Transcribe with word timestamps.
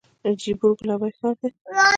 جیپور 0.41 0.71
ګلابي 0.79 1.11
ښار 1.17 1.35
دی. 1.41 1.49